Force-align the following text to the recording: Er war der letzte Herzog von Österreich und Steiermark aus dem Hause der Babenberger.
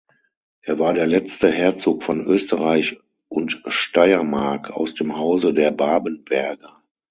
Er 0.63 0.79
war 0.79 0.93
der 0.95 1.05
letzte 1.05 1.51
Herzog 1.51 2.01
von 2.01 2.21
Österreich 2.21 2.97
und 3.29 3.61
Steiermark 3.67 4.71
aus 4.71 4.95
dem 4.95 5.15
Hause 5.15 5.53
der 5.53 5.69
Babenberger. 5.69 6.81